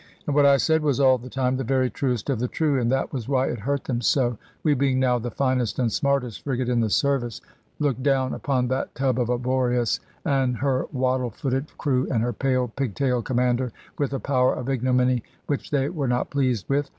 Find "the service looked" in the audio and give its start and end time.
6.79-8.01